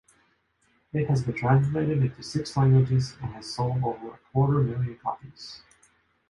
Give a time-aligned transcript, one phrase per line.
[0.93, 5.61] It has been translated into six languages and has sold over a quarter-million copies.